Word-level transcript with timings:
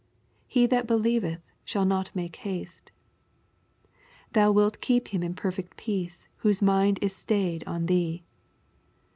"He 0.47 0.65
that 0.65 0.87
be 0.87 0.95
lieveth 0.95 1.43
shall 1.63 1.85
not 1.85 2.09
make 2.15 2.37
haste."" 2.37 2.91
Thou 4.33 4.51
wilt 4.51 4.81
keep 4.81 5.09
him 5.09 5.21
in 5.21 5.35
perfect 5.35 5.77
peace 5.77 6.27
whose 6.37 6.59
mind 6.59 6.97
is 7.03 7.15
staid 7.15 7.63
on 7.67 7.85
thee." 7.85 8.23